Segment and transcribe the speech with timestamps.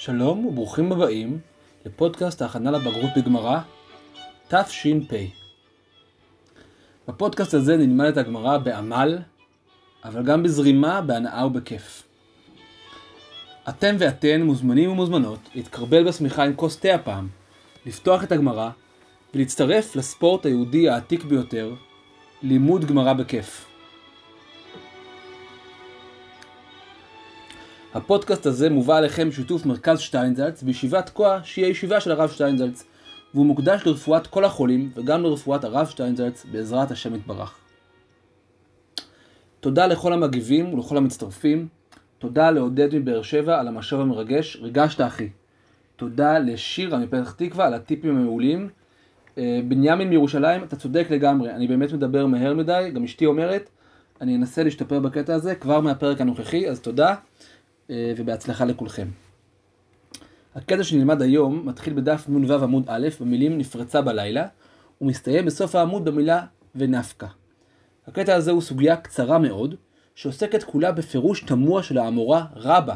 [0.00, 1.38] שלום וברוכים הבאים
[1.86, 3.60] לפודקאסט ההכנה לבגרות בגמרא,
[4.48, 5.14] תש"פ.
[7.08, 9.18] בפודקאסט הזה נלמד את הגמרא בעמל,
[10.04, 12.02] אבל גם בזרימה, בהנאה ובכיף.
[13.68, 17.28] אתם ואתן מוזמנים ומוזמנות להתקרבל בשמיכה עם כוס תה הפעם,
[17.86, 18.70] לפתוח את הגמרא
[19.34, 21.74] ולהצטרף לספורט היהודי העתיק ביותר,
[22.42, 23.67] לימוד גמרא בכיף.
[27.98, 32.84] הפודקאסט הזה מובא עליכם בשיתוף מרכז שטיינזלץ וישיבת כוח שהיא הישיבה של הרב שטיינזלץ
[33.34, 37.58] והוא מוקדש לרפואת כל החולים וגם לרפואת הרב שטיינזלץ בעזרת השם יתברך.
[39.60, 41.68] תודה לכל המגיבים ולכל המצטרפים.
[42.18, 45.28] תודה לעודד מבאר שבע על המשוב המרגש, ריגשת אחי.
[45.96, 48.68] תודה לשירה מפתח תקווה על הטיפים המעולים.
[49.38, 53.70] אה, בנימין מירושלים, אתה צודק לגמרי, אני באמת מדבר מהר מדי, גם אשתי אומרת,
[54.20, 57.14] אני אנסה להשתפר בקטע הזה כבר מהפרק הנוכחי, אז תודה.
[57.90, 59.08] אה, ובהצלחה לכולכם.
[60.54, 64.46] הקטע שנלמד היום מתחיל בדף נ"ו עמוד א' במילים נפרצה בלילה,
[65.00, 66.44] ומסתיים בסוף העמוד במילה
[66.74, 67.26] ונפקא.
[68.06, 69.74] הקטע הזה הוא סוגיה קצרה מאוד,
[70.14, 72.94] שעוסקת כולה בפירוש תמוה של האמורה רבה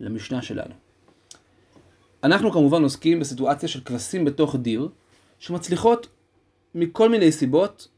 [0.00, 0.74] למשנה שלנו.
[2.24, 4.88] אנחנו כמובן עוסקים בסיטואציה של כבשים בתוך דיר,
[5.38, 6.08] שמצליחות
[6.74, 7.88] מכל מיני סיבות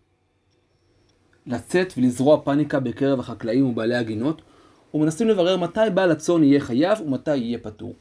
[1.46, 4.42] לצאת ולזרוע פאניקה בקרב החקלאים ובעלי הגינות,
[4.96, 7.94] ומנסים לברר מתי בעל הצאן יהיה חייב ומתי יהיה פטור.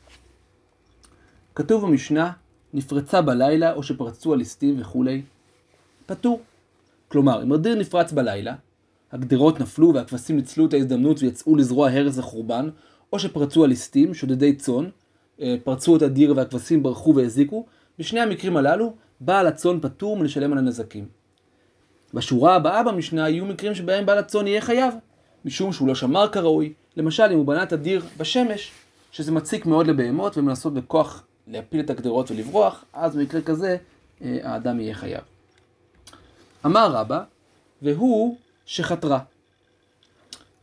[1.56, 2.32] כתוב במשנה,
[2.74, 5.22] נפרצה בלילה או שפרצו הליסטים וכולי,
[6.06, 6.42] פטור.
[7.08, 8.56] כלומר, אם הדיר נפרץ בלילה,
[9.12, 12.70] הגדרות נפלו והכבשים ניצלו את ההזדמנות ויצאו לזרוע הרס וחורבן,
[13.14, 14.86] או שפרצו הליסטים, שודדי צאן,
[15.42, 17.66] אה, פרצו את הדיר והכבשים ברחו והזיקו,
[18.00, 21.08] בשני המקרים הללו, בעל הצאן פטור מלשלם על הנזקים.
[22.14, 24.94] בשורה הבאה במשנה יהיו מקרים שבהם בעל הצאן יהיה חייב,
[25.46, 28.72] משום שהוא לא שמר כראוי, למשל אם הוא בנה את הדיר בשמש,
[29.12, 33.78] שזה מציק מאוד לבהמות ומנסות בכוח להפיל את הגדרות ולברוח, אז במקרה כזה
[34.22, 35.22] אה, האדם יהיה חייב.
[36.66, 37.24] אמר רבא,
[37.82, 39.20] והוא שחתרה.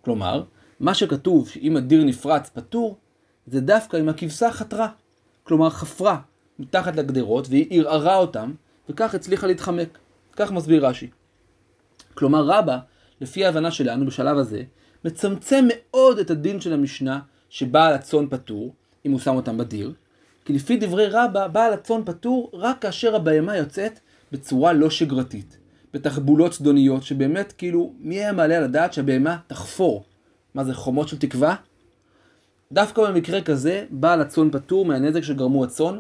[0.05, 0.43] כלומר,
[0.81, 2.97] מה שכתוב שאם הדיר נפרץ פטור,
[3.47, 4.89] זה דווקא אם הכבשה חתרה.
[5.43, 6.19] כלומר, חפרה
[6.59, 8.53] מתחת לגדרות והיא ערערה אותם,
[8.89, 9.99] וכך הצליחה להתחמק.
[10.37, 11.11] כך מסביר רש"י.
[12.15, 12.79] כלומר, רבא,
[13.23, 14.63] לפי ההבנה שלנו בשלב הזה,
[15.05, 18.75] מצמצם מאוד את הדין של המשנה שבעל הצאן פטור,
[19.07, 19.93] אם הוא שם אותם בדיר,
[20.45, 24.01] כי לפי דברי רבא, בעל הצאן פטור רק כאשר הבהמה יוצאת
[24.33, 25.57] בצורה לא שגרתית,
[25.95, 30.05] בתחבולות זדוניות, שבאמת כאילו, מי היה מעלה על הדעת שהבהמה תחפור?
[30.55, 31.55] מה זה, חומות של תקווה?
[32.73, 35.99] דווקא במקרה כזה, בעל הצאן פטור מהנזק שגרמו הצאן,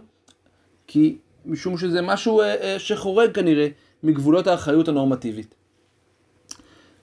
[0.86, 3.68] כי משום שזה משהו אה, אה, שחורג כנראה
[4.02, 5.61] מגבולות האחריות הנורמטיבית.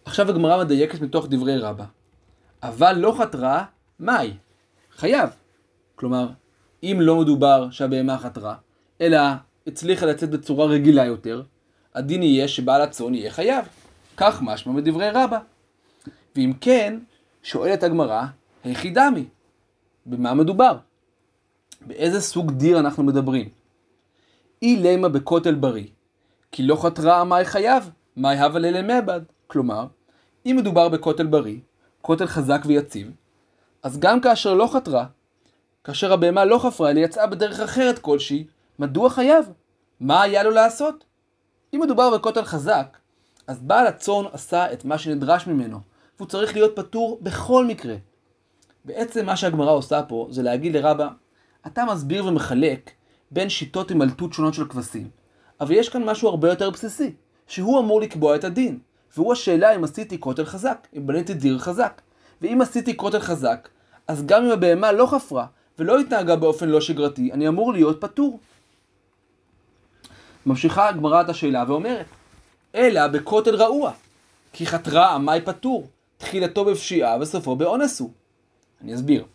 [0.09, 1.85] עכשיו הגמרא מדייקת מתוך דברי רבא.
[2.63, 3.65] אבל לא חתרה,
[3.99, 4.33] מאי?
[4.91, 5.29] חייב.
[5.95, 6.29] כלומר,
[6.83, 8.55] אם לא מדובר שהבהמה חתרה,
[9.01, 9.19] אלא
[9.67, 11.43] הצליחה לצאת בצורה רגילה יותר,
[11.95, 13.65] הדין יהיה שבעל הצאן יהיה חייב.
[14.17, 15.39] כך משמע מדברי רבא.
[16.35, 16.99] ואם כן,
[17.43, 18.23] שואלת הגמרא,
[18.63, 19.25] היכי דמי?
[20.05, 20.77] במה מדובר?
[21.87, 23.49] באיזה סוג דיר אנחנו מדברים?
[24.61, 25.87] אי לימה בכותל בריא,
[26.51, 29.21] כי לא חתרה מאי חייב, מאי הווה ללמבד.
[29.47, 29.87] כלומר,
[30.45, 31.57] אם מדובר בכותל בריא,
[32.01, 33.11] כותל חזק ויציב,
[33.83, 35.05] אז גם כאשר לא חתרה,
[35.83, 38.47] כאשר הבהמה לא חפרה אלא יצאה בדרך אחרת כלשהי,
[38.79, 39.45] מדוע חייב?
[39.99, 41.03] מה היה לו לעשות?
[41.73, 42.97] אם מדובר בכותל חזק,
[43.47, 45.79] אז בעל הצאן עשה את מה שנדרש ממנו,
[46.17, 47.95] והוא צריך להיות פטור בכל מקרה.
[48.85, 51.07] בעצם מה שהגמרא עושה פה זה להגיד לרבא,
[51.67, 52.91] אתה מסביר ומחלק
[53.31, 55.09] בין שיטות הימלטות שונות של כבשים,
[55.61, 57.13] אבל יש כאן משהו הרבה יותר בסיסי,
[57.47, 58.79] שהוא אמור לקבוע את הדין.
[59.17, 62.01] והוא השאלה אם עשיתי כותל חזק, אם בניתי דיר חזק.
[62.41, 63.69] ואם עשיתי כותל חזק,
[64.07, 65.45] אז גם אם הבהמה לא חפרה
[65.79, 68.39] ולא התנהגה באופן לא שגרתי, אני אמור להיות פטור.
[70.45, 72.05] ממשיכה הגמרא את השאלה ואומרת,
[72.75, 73.91] אלא בכותל רעוע,
[74.53, 78.11] כי חתרה עמי פטור, תחילתו בפשיעה וסופו באונס הוא.
[78.81, 79.25] אני אסביר.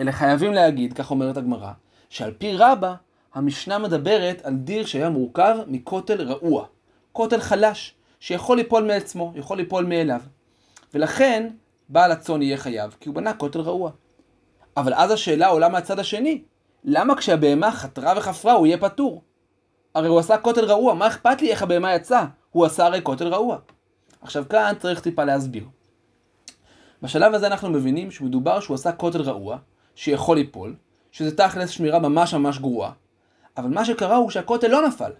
[0.00, 1.72] אלה חייבים להגיד, כך אומרת הגמרא,
[2.10, 2.94] שעל פי רבה,
[3.34, 6.66] המשנה מדברת על דיר שהיה מורכב מכותל רעוע,
[7.12, 10.20] כותל חלש, שיכול ליפול מעצמו, יכול ליפול מאליו.
[10.94, 11.48] ולכן,
[11.88, 13.90] בעל הצאן יהיה חייב, כי הוא בנה כותל רעוע.
[14.76, 16.42] אבל אז השאלה עולה מהצד השני,
[16.84, 19.22] למה כשהבהמה חתרה וחפרה הוא יהיה פטור?
[19.94, 22.26] הרי הוא עשה כותל רעוע, מה אכפת לי איך הבהמה יצאה?
[22.50, 23.58] הוא עשה הרי כותל רעוע.
[24.22, 25.64] עכשיו כאן צריך טיפה להסביר.
[27.02, 29.58] בשלב הזה אנחנו מבינים שמדובר שהוא עשה כותל רעוע,
[29.94, 30.76] שיכול ליפול,
[31.12, 32.92] שזה תכלס שמירה ממש ממש גרועה,
[33.56, 35.10] אבל מה שקרה הוא שהכותל לא נפל.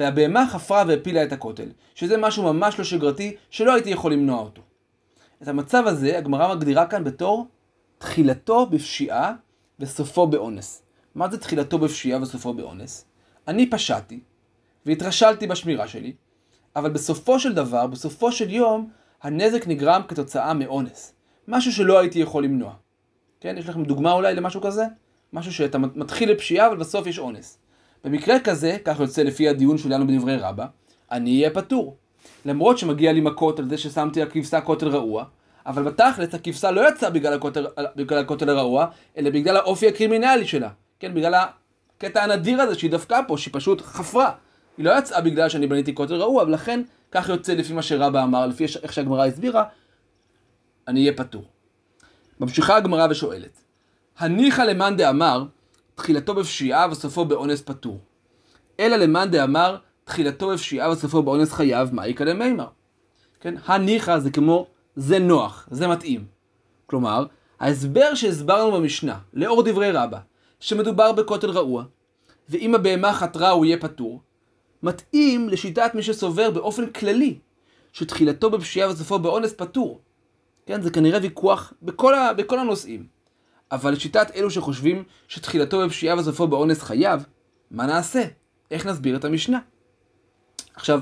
[0.00, 4.62] והבהמה חפרה והפילה את הכותל, שזה משהו ממש לא שגרתי, שלא הייתי יכול למנוע אותו.
[5.42, 7.46] את המצב הזה הגמרא מגדירה כאן בתור
[7.98, 9.34] תחילתו בפשיעה
[9.80, 10.82] וסופו באונס.
[11.14, 13.04] מה זה תחילתו בפשיעה וסופו באונס?
[13.48, 14.20] אני פשעתי,
[14.86, 16.12] והתרשלתי בשמירה שלי,
[16.76, 18.90] אבל בסופו של דבר, בסופו של יום,
[19.22, 21.14] הנזק נגרם כתוצאה מאונס.
[21.48, 22.74] משהו שלא הייתי יכול למנוע.
[23.40, 24.84] כן, יש לכם דוגמה אולי למשהו כזה?
[25.32, 27.58] משהו שאתה מתחיל לפשיעה, אבל בסוף יש אונס.
[28.04, 30.66] במקרה כזה, כך יוצא לפי הדיון שלנו בדברי רבא,
[31.10, 31.96] אני אהיה פטור.
[32.44, 35.24] למרות שמגיע לי מכות על זה ששמתי לכבשה כותל רעוע,
[35.66, 37.66] אבל בתכלס הכבשה לא יצאה בגלל הכותל,
[37.96, 38.86] בגלל הכותל הרעוע,
[39.18, 40.68] אלא בגלל האופי הקרימינלי שלה.
[41.00, 44.32] כן, בגלל הקטע הנדיר הזה שהיא דפקה פה, שהיא פשוט חפרה.
[44.78, 46.82] היא לא יצאה בגלל שאני בניתי כותל רעוע, ולכן
[47.12, 49.64] כך יוצא לפי מה שרבא אמר, לפי איך שהגמרא הסבירה,
[50.88, 51.44] אני אהיה פטור.
[52.40, 53.62] ממשיכה הגמרא ושואלת,
[54.18, 55.44] הניחא למאן דאמר,
[56.02, 57.98] תחילתו בפשיעה וסופו באונס פטור.
[58.80, 62.66] אלא למאן דאמר, תחילתו בפשיעה וסופו באונס חייב, מה איכא למימר.
[63.40, 64.66] כן, הניחא זה כמו
[64.96, 66.24] זה נוח, זה מתאים.
[66.86, 67.26] כלומר,
[67.60, 70.18] ההסבר שהסברנו במשנה, לאור דברי רבא,
[70.60, 71.84] שמדובר בכותל רעוע,
[72.48, 74.20] ואם הבהמה חתרה הוא יהיה פטור,
[74.82, 77.38] מתאים לשיטת מי שסובר באופן כללי,
[77.92, 80.00] שתחילתו בפשיעה וסופו באונס פטור.
[80.66, 83.19] כן, זה כנראה ויכוח בכל, ה, בכל הנושאים.
[83.72, 87.26] אבל לשיטת אלו שחושבים שתחילתו בפשיעה וסופו באונס חייב,
[87.70, 88.22] מה נעשה?
[88.70, 89.58] איך נסביר את המשנה?
[90.74, 91.00] עכשיו,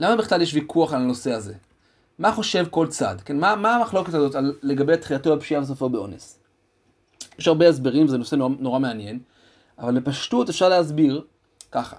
[0.00, 1.54] למה בכלל יש ויכוח על הנושא הזה?
[2.18, 3.16] מה חושב כל צד?
[3.24, 6.40] כן, מה, מה המחלוקת הזאת על, לגבי תחילתו בפשיעה וסופו באונס?
[7.38, 9.18] יש הרבה הסברים, זה נושא נורא, נורא מעניין,
[9.78, 11.24] אבל בפשטות אפשר להסביר
[11.72, 11.96] ככה.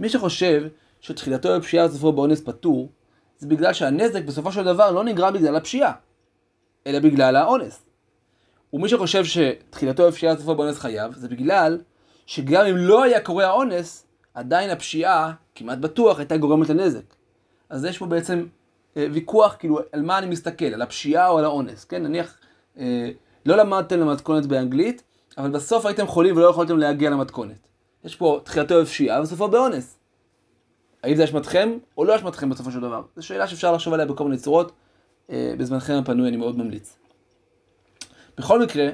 [0.00, 0.62] מי שחושב
[1.00, 2.90] שתחילתו בפשיעה וסופו באונס פטור,
[3.38, 5.92] זה בגלל שהנזק בסופו של דבר לא נגרם בגלל הפשיעה,
[6.86, 7.85] אלא בגלל האונס.
[8.72, 11.78] ומי שחושב שתחילתו בפשיעה וסופו באונס חייב, זה בגלל
[12.26, 17.14] שגם אם לא היה קורה האונס, עדיין הפשיעה, כמעט בטוח, הייתה גורמת לנזק.
[17.70, 18.46] אז יש פה בעצם
[18.96, 22.02] אה, ויכוח, כאילו, על מה אני מסתכל, על הפשיעה או על האונס, כן?
[22.02, 22.38] נניח,
[22.78, 23.10] אה,
[23.46, 25.02] לא למדתם למתכונת באנגלית,
[25.38, 27.68] אבל בסוף הייתם חולים ולא יכולתם להגיע למתכונת.
[28.04, 29.98] יש פה תחילתו בפשיעה וסופו באונס.
[31.02, 33.02] האם זה אשמתכם או לא אשמתכם בסופו של דבר?
[33.16, 34.72] זו שאלה שאפשר לחשוב עליה בכל מיני צורות.
[35.30, 36.96] אה, בזמנכם הפנוי אני מאוד ממליץ.
[38.38, 38.88] בכל מקרה,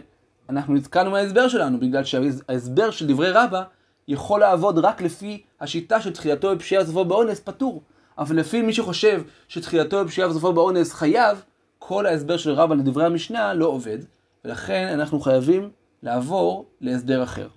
[0.49, 3.63] אנחנו נתקענו מההסבר שלנו, בגלל שההסבר של דברי רבא
[4.09, 7.83] יכול לעבוד רק לפי השיטה של תחילתו בפשיעה וסופו באונס פטור.
[8.19, 11.43] אבל לפי מי שחושב שתחילתו בפשיעה וסופו באונס חייב,
[11.79, 13.99] כל ההסבר של רבא לדברי המשנה לא עובד,
[14.45, 15.71] ולכן אנחנו חייבים
[16.03, 17.49] לעבור להסבר אחר.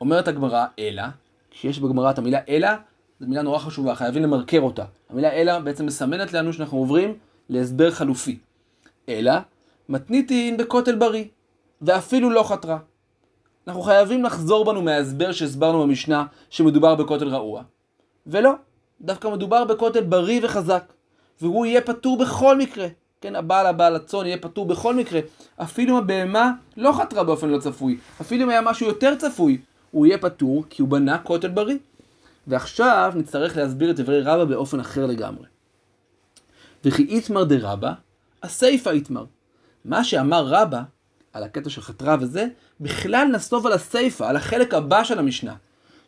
[0.00, 1.02] אומרת הגמרא, אלא,
[1.50, 2.68] כשיש בגמרא את המילה אלא,
[3.20, 4.84] זו מילה נורא חשובה, חייבים למרקר אותה.
[5.10, 7.14] המילה אלא בעצם מסמנת לנו שאנחנו עוברים
[7.48, 8.38] להסבר חלופי.
[9.08, 9.32] אלא,
[9.90, 11.24] מתניתין בכותל בריא,
[11.82, 12.78] ואפילו לא חתרה.
[13.66, 17.62] אנחנו חייבים לחזור בנו מההסבר שהסברנו במשנה שמדובר בכותל רעוע.
[18.26, 18.52] ולא,
[19.00, 20.92] דווקא מדובר בכותל בריא וחזק,
[21.40, 22.86] והוא יהיה פטור בכל מקרה.
[23.20, 25.20] כן, הבעל הבעל הצאן יהיה פטור בכל מקרה.
[25.56, 29.60] אפילו אם הבהמה לא חתרה באופן לא צפוי, אפילו אם היה משהו יותר צפוי,
[29.90, 31.78] הוא יהיה פטור כי הוא בנה כותל בריא.
[32.46, 35.46] ועכשיו נצטרך להסביר את דברי רבא באופן אחר לגמרי.
[36.84, 37.92] וכי איתמר דרבא,
[38.42, 39.24] הסיפא איתמר.
[39.84, 40.82] מה שאמר רבא
[41.32, 42.46] על הקטע של חתרה וזה,
[42.80, 45.54] בכלל נסוב על הסיפא, על החלק הבא של המשנה,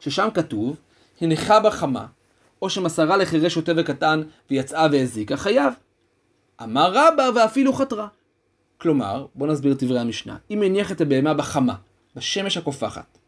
[0.00, 0.76] ששם כתוב,
[1.21, 2.07] הניחה בחמה,
[2.62, 5.75] או שמסרה לחירש שוטה וקטן ויצאה והזיקה, חייב.
[6.62, 8.09] אמר רבא ואפילו חתרה.
[8.79, 10.37] כלומר, בואו נסביר את דברי המשנה.
[10.50, 11.75] אם הניח את הבהמה בחמה,
[12.17, 13.19] בשמש הקופחת,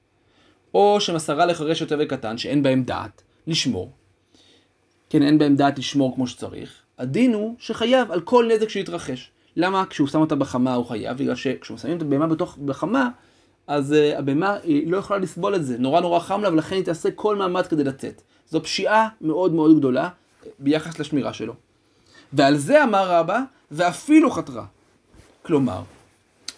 [0.75, 3.91] או שמסרה לחירש שוטה וקטן שאין בהם דעת לשמור,
[5.11, 9.31] כן, אין בהם דעת לשמור כמו שצריך, הדין הוא שחייב על כל נזק שיתרחש.
[9.57, 9.85] למה?
[9.91, 13.09] כשהוא שם אותה בחמה הוא חייב, בגלל שכשהוא שמים את הבהמה בתוך, בחמה,
[13.67, 16.85] אז uh, הבהמה היא לא יכולה לסבול את זה, נורא נורא חם לה ולכן היא
[16.85, 18.23] תעשה כל מאמץ כדי לצאת.
[18.51, 20.09] זו פשיעה מאוד מאוד גדולה
[20.59, 21.55] ביחס לשמירה שלו.
[22.33, 24.65] ועל זה אמר רבא, ואפילו חתרה.
[25.43, 25.83] כלומר,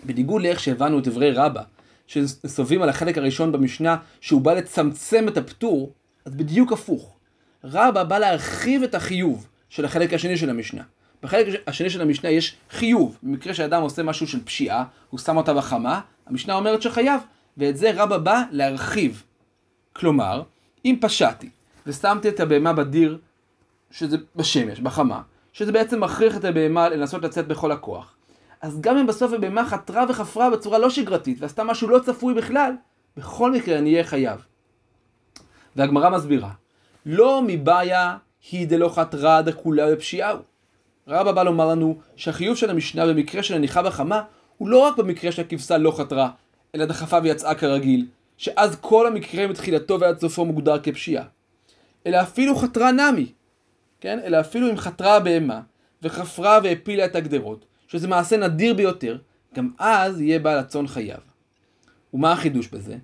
[0.05, 1.63] בניגוד לאיך שהבנו את דברי רבא,
[2.07, 5.93] שסובים על החלק הראשון במשנה, שהוא בא לצמצם את הפטור,
[6.25, 7.17] אז בדיוק הפוך.
[7.65, 10.83] רבא בא להרחיב את החיוב של החלק השני של המשנה.
[11.23, 13.19] בחלק השני של המשנה יש חיוב.
[13.23, 17.21] במקרה שאדם עושה משהו של פשיעה, הוא שם אותה בחמה, המשנה אומרת שחייב,
[17.57, 19.23] ואת זה רבא בא להרחיב.
[19.93, 20.43] כלומר,
[20.85, 21.51] אם פשעתי
[21.87, 23.19] ושמתי את הבהמה בדיר,
[23.91, 28.17] שזה בשמש, בחמה, שזה בעצם מכריח את הבהמה לנסות לצאת בכל הכוח,
[28.61, 32.73] אז גם אם בסוף הבהמה חתרה וחפרה בצורה לא שגרתית ועשתה משהו לא צפוי בכלל,
[33.17, 34.45] בכל מקרה אני אהיה חייב.
[35.77, 36.51] והגמרא מסבירה,
[37.07, 38.17] לא מבעיה
[38.51, 40.39] היא דלא חתרה דכולה בפשיעהו.
[41.09, 44.23] רבא בא לומר לנו שהחיוב של המשנה במקרה של הניחה בחמה
[44.59, 46.31] הוא לא רק במקרה שהכבשה לא חתרה,
[46.75, 51.25] אלא דחפה ויצאה כרגיל, שאז כל המקרה מתחילתו ועד סופו מוגדר כפשיעה.
[52.07, 53.33] אלא אפילו חתרה נמי,
[54.01, 54.19] כן?
[54.25, 55.61] אלא אפילו אם חתרה הבהמה
[56.03, 59.19] וחפרה והפילה את הגדרות, שזה מעשה נדיר ביותר,
[59.55, 61.21] גם אז יהיה בעל הצאן חייב.
[62.15, 62.97] ומה החידוש בזה?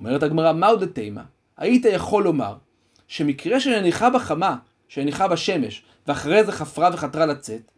[0.00, 1.22] אומרת הגמרא, מהו דתימה?
[1.56, 2.54] היית יכול לומר
[3.08, 4.56] שמקרה של הניחה בחמה,
[4.88, 7.72] שהניחה בשמש, ואחרי זה חפרה וחתרה לצאת,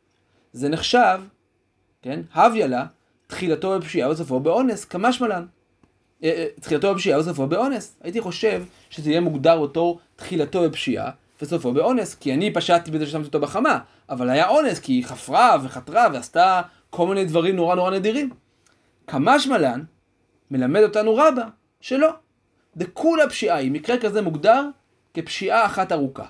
[0.53, 1.21] זה נחשב,
[2.03, 2.87] כן, הביה לה,
[3.27, 5.47] תחילתו בפשיעה וסופו באונס, כמשמע לן.
[6.25, 7.97] אה, אה, תחילתו בפשיעה וסופו באונס.
[8.03, 11.11] הייתי חושב שזה יהיה מוגדר בתור תחילתו בפשיעה
[11.43, 15.57] וסופו באונס, כי אני פשעתי בזה ששמתי אותו בחמה, אבל היה אונס כי היא חפרה
[15.63, 18.31] וחתרה ועשתה כל מיני דברים נורא נורא נדירים.
[19.07, 19.85] כמשמע לן,
[20.51, 21.45] מלמד אותנו רבה,
[21.81, 22.11] שלא.
[22.77, 24.69] דכולה פשיעה היא, מקרה כזה מוגדר
[25.15, 26.25] כפשיעה אחת ארוכה.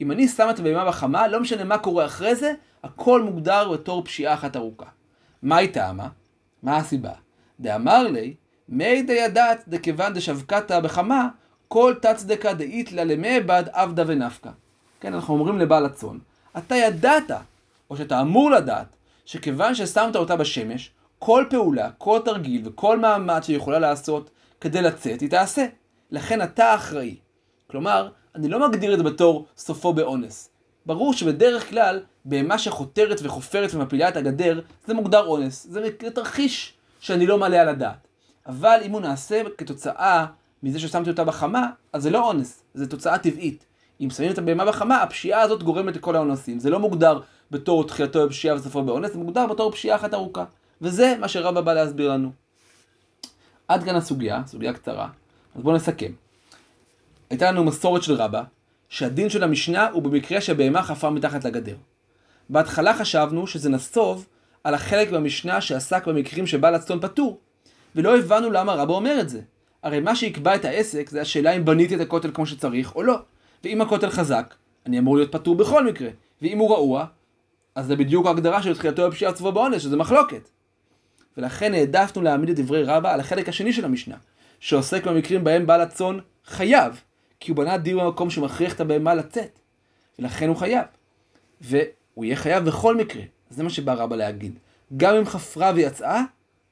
[0.00, 4.04] אם אני שם את הבהמה בחמה, לא משנה מה קורה אחרי זה, הכל מוגדר בתור
[4.04, 4.86] פשיעה אחת ארוכה.
[5.42, 6.08] מה היא טעמה?
[6.62, 7.12] מה הסיבה?
[7.60, 8.34] דאמר לי,
[8.68, 11.28] מי דידעת דכיוון דשבקתה בחמה,
[11.68, 14.50] כל תצדקה דאיתלה למעבד עבדה ונפקא.
[15.00, 16.18] כן, אנחנו אומרים לבעל הצאן,
[16.58, 17.30] אתה ידעת,
[17.90, 18.86] או שאתה אמור לדעת,
[19.24, 25.20] שכיוון ששמת אותה בשמש, כל פעולה, כל תרגיל וכל מאמץ שהיא יכולה לעשות כדי לצאת,
[25.20, 25.66] היא תעשה.
[26.10, 27.16] לכן אתה אחראי.
[27.70, 30.50] כלומר, אני לא מגדיר את זה בתור סופו באונס.
[30.86, 35.66] ברור שבדרך כלל, בהמה שחותרת וחופרת ומפילה את הגדר, זה מוגדר אונס.
[35.70, 38.08] זה תרחיש שאני לא מעלה על הדעת.
[38.46, 40.26] אבל אם הוא נעשה כתוצאה
[40.62, 43.64] מזה ששמתי אותה בחמה, אז זה לא אונס, זה תוצאה טבעית.
[44.00, 46.58] אם שמים את הבהמה בחמה, הפשיעה הזאת גורמת לכל האונסים.
[46.58, 50.44] זה לא מוגדר בתור תחילתו בפשיעה וסופו באונס, זה מוגדר בתור פשיעה אחת ארוכה.
[50.80, 52.32] וזה מה שרבא בא להסביר לנו.
[53.68, 55.08] עד כאן הסוגיה, סוגיה קצרה.
[55.54, 56.23] אז בואו נסכם.
[57.30, 58.42] הייתה לנו מסורת של רבא,
[58.88, 61.76] שהדין של המשנה הוא במקרה שבהמה חפר מתחת לגדר.
[62.50, 64.26] בהתחלה חשבנו שזה נסוב
[64.64, 67.40] על החלק במשנה שעסק במקרים שבעל הצאן פטור,
[67.96, 69.40] ולא הבנו למה רבא אומר את זה.
[69.82, 73.18] הרי מה שיקבע את העסק זה השאלה אם בניתי את הכותל כמו שצריך או לא.
[73.64, 74.54] ואם הכותל חזק,
[74.86, 76.10] אני אמור להיות פטור בכל מקרה.
[76.42, 77.06] ואם הוא רעוע,
[77.74, 80.50] אז זה בדיוק ההגדרה של תחילתו בפשיעה צבו בעונש, שזה מחלוקת.
[81.36, 84.16] ולכן העדפנו להעמיד את דברי רבא על החלק השני של המשנה,
[84.60, 87.00] שעוסק במקרים בהם בעל הצאן חייב,
[87.44, 89.58] כי הוא בנה דיר במקום שמכריח את הבהמה לצאת,
[90.18, 90.84] ולכן הוא חייב.
[91.60, 94.58] והוא יהיה חייב בכל מקרה, זה מה שבא רבא להגיד.
[94.96, 96.22] גם אם חפרה ויצאה,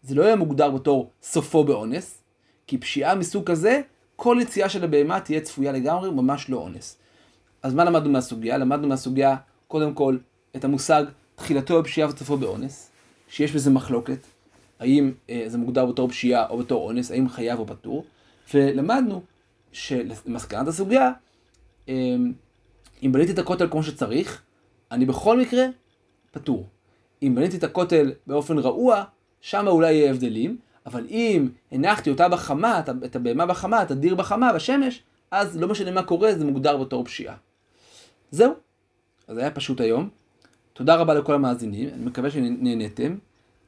[0.02, 2.18] זה לא יהיה מוגדר בתור סופו באונס,
[2.66, 3.80] כי פשיעה מסוג כזה,
[4.16, 6.96] כל יציאה של הבהמה תהיה צפויה לגמרי, ממש לא אונס.
[7.62, 8.58] אז מה למדנו מהסוגיה?
[8.58, 9.36] למדנו מהסוגיה,
[9.68, 10.16] קודם כל,
[10.56, 12.90] את המושג תחילתו בפשיעה וסופו באונס,
[13.28, 14.18] שיש בזה מחלוקת,
[14.80, 18.04] האם אה, זה מוגדר בתור פשיעה או בתור אונס, האם חייב או פטור,
[18.54, 19.22] ולמדנו
[19.72, 21.12] שלמסקנת הסוגיה,
[21.88, 21.94] אה,
[23.02, 24.42] אם בניתי את הכותל כמו שצריך,
[24.90, 25.64] אני בכל מקרה
[26.30, 26.66] פטור.
[27.22, 29.04] אם בניתי את הכותל באופן רעוע,
[29.40, 34.52] שם אולי יהיה הבדלים, אבל אם הנחתי אותה בחמה, את הבהמה בחמה, את הדיר בחמה,
[34.52, 37.36] בשמש, אז לא משנה מה קורה, זה מוגדר בתור פשיעה.
[38.30, 38.52] זהו.
[39.28, 40.08] אז היה פשוט היום.
[40.72, 43.16] תודה רבה לכל המאזינים, אני מקווה שנהנתם.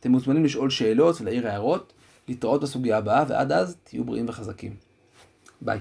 [0.01, 1.93] אתם מוזמנים לשאול שאלות ולהעיר הערות,
[2.29, 4.77] להתראות בסוגיה הבאה, ועד אז תהיו בריאים וחזקים.
[5.61, 5.79] ביי.